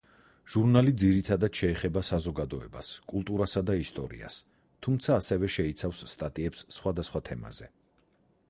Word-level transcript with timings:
ჟურნალი 0.51 0.91
ძირითადად 1.01 1.59
შეეხება 1.59 2.01
საზოგადოებას, 2.07 2.89
კულტურასა 3.13 3.63
და 3.67 3.77
ისტორიას, 3.83 4.39
თუმცა, 4.87 5.21
ასევე, 5.23 5.51
შეიცავს 5.57 6.03
სტატიებს 6.15 6.65
სხვადასხვა 6.79 7.27
თემაზე. 7.31 7.71